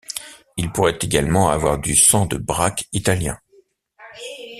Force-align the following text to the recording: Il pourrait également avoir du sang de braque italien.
Il 0.57 0.71
pourrait 0.71 0.97
également 0.99 1.49
avoir 1.51 1.77
du 1.77 1.95
sang 1.95 2.25
de 2.25 2.35
braque 2.37 2.85
italien. 2.91 3.37